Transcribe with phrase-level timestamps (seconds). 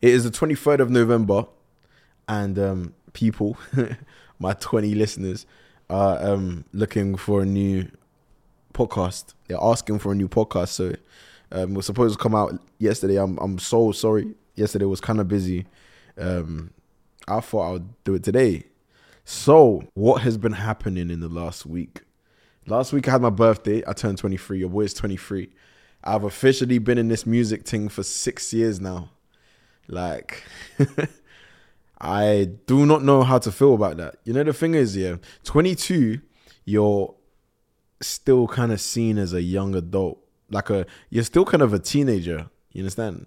[0.00, 1.46] It is the 23rd of November,
[2.28, 3.56] and um, people,
[4.38, 5.44] my 20 listeners,
[5.90, 7.90] are um, looking for a new
[8.72, 9.34] podcast.
[9.48, 10.68] They're asking for a new podcast.
[10.68, 10.92] So
[11.50, 13.16] um, we're supposed to come out yesterday.
[13.16, 14.34] I'm I'm so sorry.
[14.54, 15.66] Yesterday was kind of busy.
[16.16, 16.70] Um,
[17.26, 18.64] I thought I would do it today.
[19.24, 22.02] So what has been happening in the last week?
[22.66, 23.82] Last week I had my birthday.
[23.86, 24.60] I turned 23.
[24.60, 25.50] Your boy is 23.
[26.04, 29.10] I've officially been in this music thing for six years now.
[29.88, 30.44] Like,
[32.00, 34.16] I do not know how to feel about that.
[34.24, 36.20] You know, the thing is, yeah, 22,
[36.64, 37.14] you're
[38.00, 40.18] still kind of seen as a young adult.
[40.50, 42.48] Like a, you're still kind of a teenager.
[42.72, 43.26] You understand?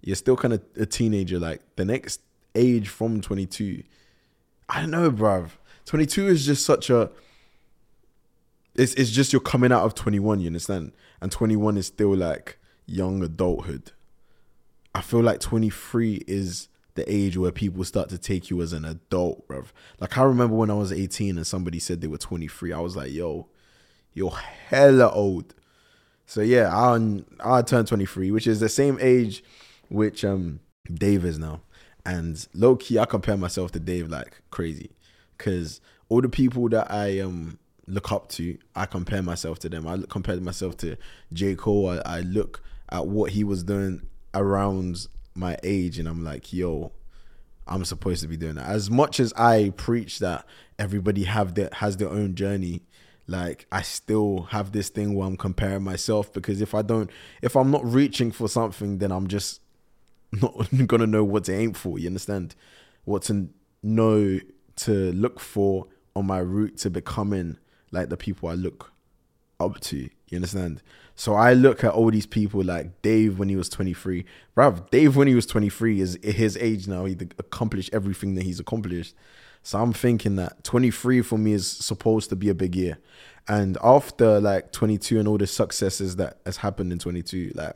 [0.00, 1.38] You're still kind of a teenager.
[1.38, 2.20] Like the next
[2.54, 3.82] age from 22,
[4.68, 5.50] I don't know, bruv.
[5.84, 7.10] 22 is just such a,
[8.74, 10.92] it's it's just you're coming out of 21, you understand?
[11.20, 13.92] And 21 is still like young adulthood.
[14.98, 18.84] I feel like 23 is the age where people start to take you as an
[18.84, 19.66] adult, bruv.
[20.00, 22.96] Like I remember when I was 18 and somebody said they were 23, I was
[22.96, 23.46] like, yo,
[24.12, 25.54] you're hella old.
[26.26, 29.44] So yeah, I I turned 23, which is the same age
[29.88, 30.58] which um
[30.92, 31.60] Dave is now.
[32.04, 34.90] And low key, I compare myself to Dave like crazy.
[35.38, 39.86] Cause all the people that I um look up to, I compare myself to them.
[39.86, 40.96] I compare myself to
[41.32, 41.54] J.
[41.54, 41.88] Cole.
[41.88, 44.02] I, I look at what he was doing
[44.34, 46.92] around my age and I'm like, yo,
[47.66, 48.66] I'm supposed to be doing that.
[48.66, 50.44] As much as I preach that
[50.78, 52.82] everybody have their has their own journey,
[53.26, 57.10] like I still have this thing where I'm comparing myself because if I don't
[57.42, 59.60] if I'm not reaching for something, then I'm just
[60.32, 61.98] not gonna know what to aim for.
[61.98, 62.54] You understand?
[63.04, 63.48] What to
[63.82, 64.40] know
[64.76, 67.58] to look for on my route to becoming
[67.90, 68.92] like the people I look
[69.60, 70.08] up to.
[70.28, 70.82] You understand?
[71.14, 74.24] So I look at all these people like Dave when he was 23.
[74.56, 77.04] Bruv, Dave when he was 23 is his age now.
[77.06, 79.14] He accomplished everything that he's accomplished.
[79.62, 82.98] So I'm thinking that 23 for me is supposed to be a big year.
[83.48, 87.74] And after like 22 and all the successes that has happened in 22, like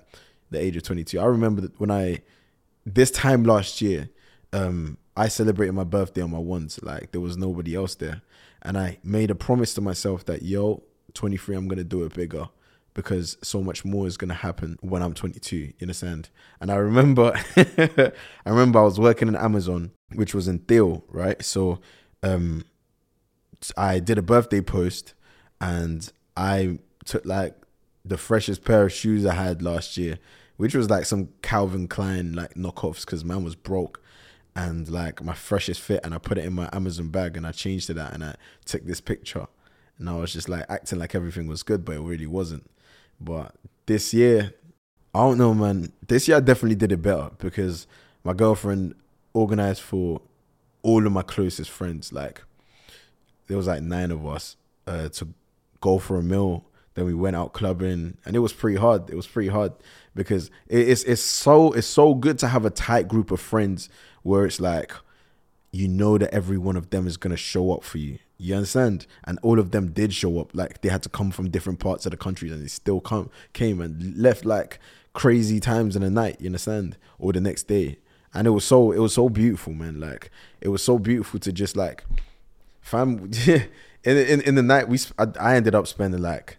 [0.50, 2.20] the age of 22, I remember that when I,
[2.86, 4.10] this time last year,
[4.52, 6.78] um, I celebrated my birthday on my ones.
[6.82, 8.22] Like there was nobody else there
[8.62, 10.82] and I made a promise to myself that yo,
[11.14, 12.48] 23, I'm gonna do it bigger
[12.94, 15.56] because so much more is gonna happen when I'm 22.
[15.56, 16.28] You understand?
[16.60, 18.12] And I remember, I
[18.46, 21.42] remember I was working in Amazon, which was in Theo, right?
[21.42, 21.80] So,
[22.22, 22.64] um,
[23.76, 25.14] I did a birthday post,
[25.60, 27.56] and I took like
[28.04, 30.18] the freshest pair of shoes I had last year,
[30.56, 34.02] which was like some Calvin Klein like knockoffs because man was broke
[34.54, 37.52] and like my freshest fit and I put it in my Amazon bag and I
[37.52, 38.34] changed to that and I
[38.64, 39.46] took this picture
[39.98, 42.68] and I was just like acting like everything was good but it really wasn't.
[43.20, 43.54] But
[43.86, 44.54] this year,
[45.14, 47.86] I don't know man, this year I definitely did it better because
[48.24, 48.94] my girlfriend
[49.32, 50.20] organized for
[50.82, 52.42] all of my closest friends like
[53.46, 55.28] there was like nine of us uh, to
[55.80, 56.64] go for a meal
[56.94, 59.72] then we went out clubbing and it was pretty hard it was pretty hard
[60.14, 63.88] because it's it's so it's so good to have a tight group of friends
[64.22, 64.92] where it's like
[65.72, 68.18] you know that every one of them is gonna show up for you.
[68.42, 69.06] You understand?
[69.24, 70.50] And all of them did show up.
[70.54, 73.30] Like they had to come from different parts of the country, and they still come
[73.52, 74.78] came and left like
[75.12, 76.40] crazy times in the night.
[76.40, 76.96] You understand?
[77.18, 77.98] Or the next day,
[78.34, 80.00] and it was so it was so beautiful, man.
[80.00, 82.04] Like it was so beautiful to just like,
[82.80, 83.30] fam.
[83.46, 86.58] in in in the night we I, I ended up spending like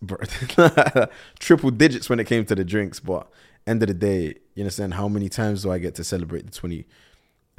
[1.38, 3.28] triple digits when it came to the drinks, but
[3.66, 6.52] end of the day, you understand how many times do I get to celebrate the
[6.52, 6.86] 20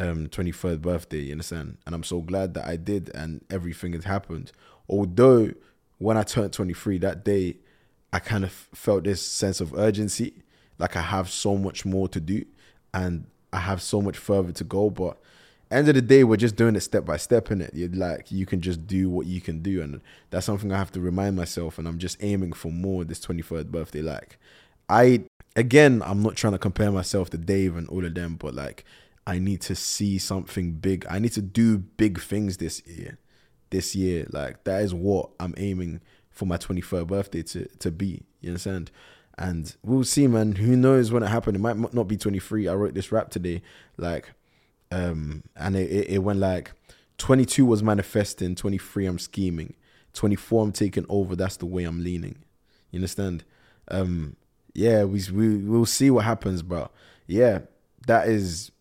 [0.01, 1.77] um 23rd birthday, you understand?
[1.85, 4.51] And I'm so glad that I did and everything has happened.
[4.89, 5.51] Although
[5.99, 7.57] when I turned 23 that day,
[8.11, 10.33] I kind of felt this sense of urgency,
[10.79, 12.45] like I have so much more to do
[12.93, 15.17] and I have so much further to go, but
[15.71, 17.71] end of the day, we're just doing it step by step in it.
[17.73, 20.91] You're like you can just do what you can do, and that's something I have
[20.93, 21.77] to remind myself.
[21.79, 24.01] And I'm just aiming for more this 23rd birthday.
[24.01, 24.37] Like
[24.89, 25.23] I
[25.55, 28.85] again, I'm not trying to compare myself to Dave and all of them, but like
[29.25, 31.05] I need to see something big.
[31.09, 33.17] I need to do big things this year.
[33.69, 38.23] This year, like that is what I'm aiming for my 23rd birthday to to be.
[38.41, 38.91] You understand?
[39.37, 40.53] And we'll see, man.
[40.53, 41.55] Who knows when it happened?
[41.55, 42.67] It might not be 23.
[42.67, 43.61] I wrote this rap today,
[43.97, 44.33] like,
[44.91, 46.73] um, and it, it, it went like
[47.17, 49.75] 22 was manifesting, 23 I'm scheming,
[50.13, 51.35] 24 I'm taking over.
[51.35, 52.43] That's the way I'm leaning.
[52.91, 53.45] You understand?
[53.87, 54.35] Um,
[54.73, 56.91] yeah, we we we'll see what happens, but
[57.27, 57.59] yeah,
[58.07, 58.71] that is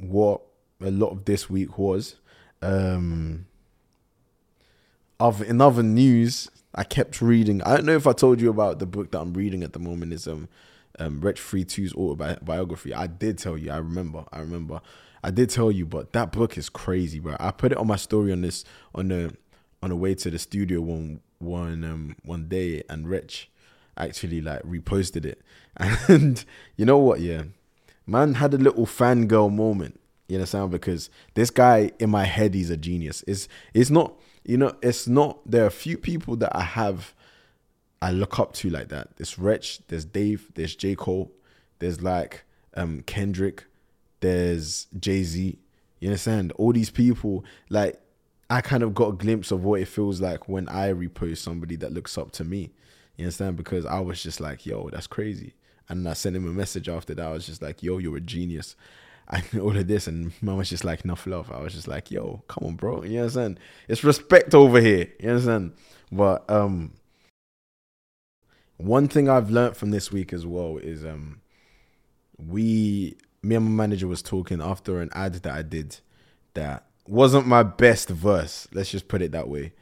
[0.00, 0.42] what
[0.80, 2.16] a lot of this week was.
[2.62, 3.46] Um,
[5.18, 7.62] of in other news, I kept reading.
[7.62, 9.78] I don't know if I told you about the book that I'm reading at the
[9.78, 10.12] moment.
[10.12, 10.48] Is um
[10.98, 12.92] um, Wretch 32's autobiography.
[12.94, 13.70] I did tell you.
[13.70, 14.24] I remember.
[14.32, 14.80] I remember.
[15.22, 17.36] I did tell you, but that book is crazy, bro.
[17.38, 18.64] I put it on my story on this
[18.94, 19.34] on the
[19.82, 23.50] on the way to the studio one one um one day, and Wretch
[23.96, 25.42] actually like reposted it,
[25.76, 26.44] and
[26.76, 27.20] you know what?
[27.20, 27.44] Yeah,
[28.10, 30.00] man had a little fangirl moment.
[30.28, 30.70] You understand?
[30.70, 33.24] Because this guy in my head, he's a genius.
[33.26, 34.14] It's it's not
[34.44, 35.38] you know it's not.
[35.50, 37.14] There are a few people that I have
[38.02, 39.16] I look up to like that.
[39.16, 41.32] There's Wretch, there's Dave, there's J Cole,
[41.78, 43.64] there's like um Kendrick,
[44.20, 45.58] there's Jay Z.
[46.00, 46.52] You understand?
[46.52, 48.00] All these people, like,
[48.48, 51.76] I kind of got a glimpse of what it feels like when I repost somebody
[51.76, 52.72] that looks up to me.
[53.16, 53.56] You understand?
[53.56, 55.52] Because I was just like, yo, that's crazy.
[55.90, 57.26] And I sent him a message after that.
[57.26, 58.76] I was just like, yo, you're a genius.
[59.28, 60.06] I all of this.
[60.06, 61.50] And mom was just like, enough love.
[61.52, 63.02] I was just like, yo, come on, bro.
[63.04, 63.60] You understand?
[63.88, 65.08] It's respect over here.
[65.20, 65.72] You understand?
[66.10, 66.92] But um
[68.76, 71.42] one thing I've learned from this week as well is um
[72.38, 75.98] we me and my manager was talking after an ad that I did
[76.54, 78.68] that wasn't my best verse.
[78.72, 79.72] Let's just put it that way.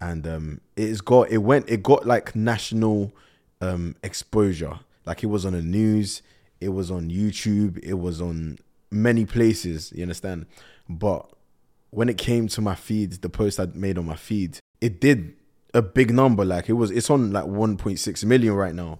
[0.00, 3.12] And um, it's got it went it got like national
[3.60, 4.80] um, exposure.
[5.08, 6.20] Like it was on the news,
[6.60, 8.58] it was on YouTube, it was on
[8.90, 9.90] many places.
[9.96, 10.44] You understand?
[10.86, 11.26] But
[11.88, 15.34] when it came to my feed, the post I made on my feed, it did
[15.72, 16.44] a big number.
[16.44, 18.98] Like it was, it's on like 1.6 million right now.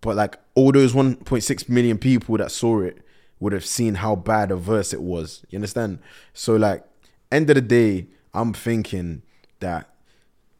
[0.00, 2.96] But like all those 1.6 million people that saw it
[3.38, 5.44] would have seen how bad a verse it was.
[5.50, 5.98] You understand?
[6.32, 6.82] So like
[7.30, 9.20] end of the day, I'm thinking
[9.60, 9.90] that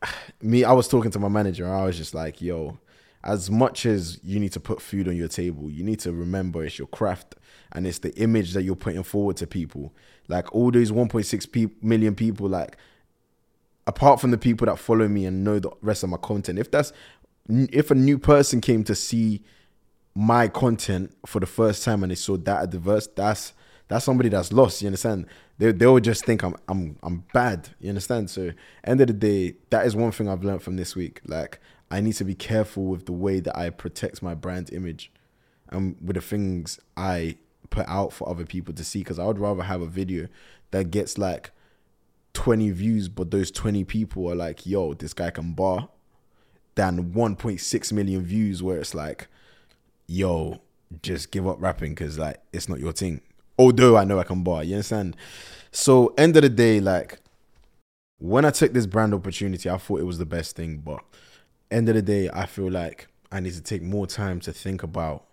[0.43, 1.67] me, I was talking to my manager.
[1.67, 2.78] I was just like, yo,
[3.26, 6.64] as much as you need to put food on your table, you need to remember
[6.64, 7.34] it's your craft
[7.73, 9.93] and it's the image that you're putting forward to people.
[10.28, 12.76] Like all those 1.6 pe- million people, like
[13.84, 16.70] apart from the people that follow me and know the rest of my content, if
[16.70, 16.93] that's
[17.49, 19.43] if a new person came to see
[20.14, 23.55] my content for the first time and they saw that at the verse, that's
[23.88, 24.82] that's somebody that's lost.
[24.82, 25.26] You understand?
[25.58, 27.70] They they will just think I'm I'm I'm bad.
[27.81, 28.31] You understand?
[28.31, 28.52] So
[28.84, 31.20] end of the day, that is one thing I've learned from this week.
[31.26, 31.61] Like
[31.91, 35.12] I need to be careful with the way that I protect my brand image
[35.69, 37.37] and with the things I
[37.71, 39.00] put out for other people to see.
[39.00, 40.29] Because I would rather have a video
[40.71, 41.53] that gets like
[42.35, 45.88] 20 views, but those 20 people are like, yo, this guy can bar,
[46.75, 49.29] than 1.6 million views where it's like,
[50.06, 50.61] yo,
[51.03, 53.21] just give up rapping because like it's not your thing.
[53.59, 55.17] Although I know I can bar, you understand?
[55.73, 57.19] So end of the day, like
[58.19, 61.03] when I took this brand opportunity, I thought it was the best thing, but
[61.71, 64.83] end of the day, I feel like I need to take more time to think
[64.83, 65.25] about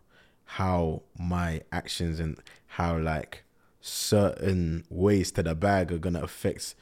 [0.45, 2.37] how my actions and
[2.67, 3.43] how like
[3.81, 6.75] certain ways to the bag are gonna affect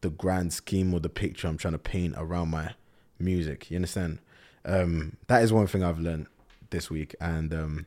[0.00, 2.74] the grand scheme or the picture I'm trying to paint around my
[3.18, 3.70] music.
[3.70, 4.20] You understand?
[4.64, 6.26] Um, that is one thing I've learned
[6.70, 7.86] this week, and um,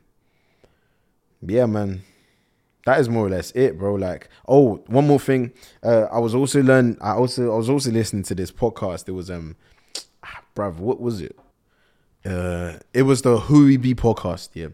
[1.40, 2.02] yeah, man,
[2.84, 3.94] that is more or less it, bro.
[3.94, 5.52] Like, oh, one more thing.
[5.82, 6.98] Uh, I was also learn.
[7.00, 9.08] I also I was also listening to this podcast.
[9.08, 9.56] It was um,
[10.54, 11.36] bruv, what was it?
[12.24, 14.68] Uh, it was the Who We Be podcast, yeah.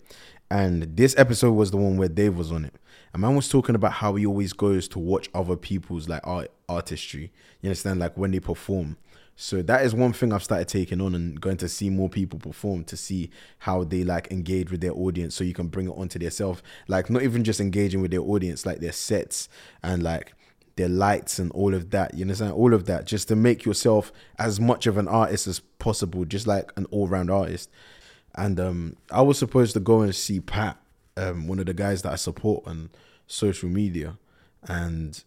[0.50, 2.74] And this episode was the one where Dave was on it.
[3.12, 6.50] And man was talking about how he always goes to watch other people's like art
[6.68, 7.32] artistry.
[7.60, 8.96] You understand, like when they perform.
[9.40, 12.40] So that is one thing I've started taking on and going to see more people
[12.40, 15.96] perform to see how they like engage with their audience so you can bring it
[15.96, 16.60] onto themselves.
[16.88, 19.48] Like not even just engaging with their audience, like their sets
[19.80, 20.34] and like
[20.78, 22.14] their lights and all of that.
[22.14, 22.52] You understand?
[22.52, 26.46] All of that just to make yourself as much of an artist as possible, just
[26.46, 27.68] like an all round artist.
[28.34, 30.78] And um I was supposed to go and see Pat,
[31.16, 32.90] um, one of the guys that I support on
[33.26, 34.16] social media.
[34.62, 35.22] And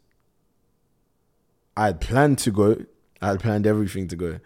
[1.78, 2.86] I had planned to go
[3.22, 4.40] I had planned everything to go,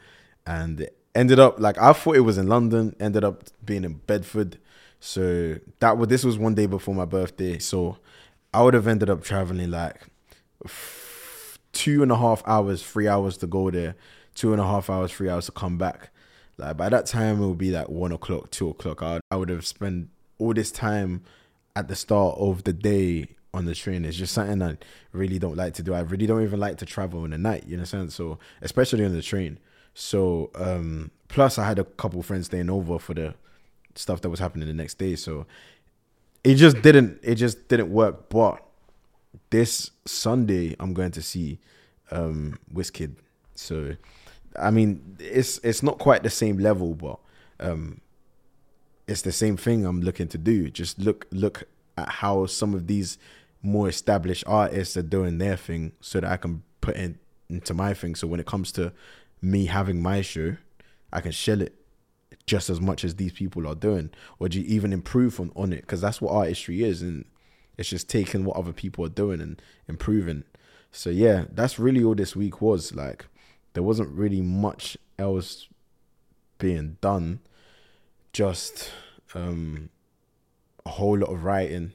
[0.45, 2.95] and ended up like I thought it was in London.
[2.99, 4.57] Ended up being in Bedford.
[4.99, 7.57] So that was this was one day before my birthday.
[7.59, 7.97] So
[8.53, 10.01] I would have ended up traveling like
[11.71, 13.95] two and a half hours, three hours to go there,
[14.33, 16.09] two and a half hours, three hours to come back.
[16.57, 19.03] Like by that time, it would be like one o'clock, two o'clock.
[19.03, 21.23] I I would have spent all this time
[21.75, 24.05] at the start of the day on the train.
[24.05, 24.77] It's just something I
[25.11, 25.93] really don't like to do.
[25.93, 28.09] I really don't even like to travel in the night, you know what I'm saying?
[28.11, 29.59] So especially on the train.
[29.93, 33.33] So um plus I had a couple friends staying over for the
[33.95, 35.15] stuff that was happening the next day.
[35.15, 35.45] So
[36.43, 38.29] it just didn't it just didn't work.
[38.29, 38.64] But
[39.49, 41.59] this Sunday I'm going to see
[42.11, 43.15] um Wizkid.
[43.55, 43.95] So
[44.59, 47.19] I mean it's it's not quite the same level, but
[47.59, 48.01] um
[49.07, 50.69] it's the same thing I'm looking to do.
[50.69, 51.63] Just look look
[51.97, 53.17] at how some of these
[53.61, 57.17] more established artists are doing their thing so that I can put in
[57.49, 58.15] into my thing.
[58.15, 58.93] So when it comes to
[59.41, 60.57] me having my show,
[61.11, 61.75] I can shell it
[62.45, 64.09] just as much as these people are doing,
[64.39, 65.81] or do you even improve on on it?
[65.81, 67.25] Because that's what artistry is, and
[67.77, 70.43] it's just taking what other people are doing and improving.
[70.91, 73.25] So yeah, that's really all this week was like.
[73.73, 75.67] There wasn't really much else
[76.57, 77.39] being done.
[78.31, 78.91] Just
[79.33, 79.89] um,
[80.85, 81.93] a whole lot of writing.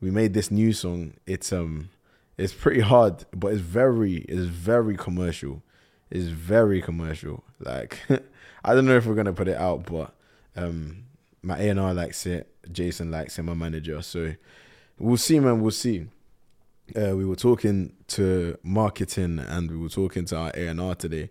[0.00, 1.14] We made this new song.
[1.26, 1.90] It's um,
[2.36, 5.62] it's pretty hard, but it's very, it's very commercial.
[6.10, 7.44] It's very commercial.
[7.60, 8.00] Like
[8.64, 10.14] I don't know if we're gonna put it out, but
[10.56, 11.04] um,
[11.42, 12.53] my A and R likes it.
[12.72, 14.02] Jason likes him, My manager.
[14.02, 14.34] So
[14.98, 15.60] we'll see, man.
[15.60, 16.06] We'll see.
[16.94, 20.94] Uh, we were talking to marketing and we were talking to our A and R
[20.94, 21.30] today,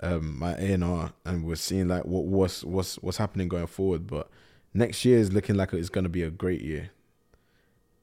[0.00, 3.66] um, my A and R, and we're seeing like what what's what's what's happening going
[3.66, 4.06] forward.
[4.06, 4.30] But
[4.72, 6.90] next year is looking like it's gonna be a great year,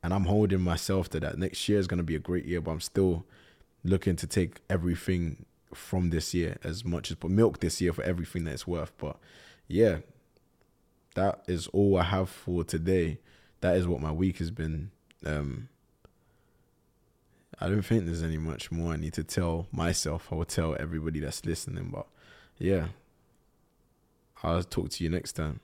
[0.04, 1.38] and I'm holding myself to that.
[1.38, 3.26] Next year is gonna be a great year, but I'm still
[3.86, 8.04] looking to take everything from this year as much as but milk this year for
[8.04, 8.92] everything that it's worth.
[8.98, 9.18] But
[9.68, 10.00] yeah,
[11.20, 13.20] that is all I have for today.
[13.60, 14.92] That is what my week has been.
[15.26, 15.68] Um,
[17.60, 20.30] I don't think there's any much more I need to tell myself.
[20.32, 21.90] I will tell everybody that's listening.
[21.92, 22.08] But
[22.58, 22.88] yeah,
[24.44, 25.60] I'll talk to you next time.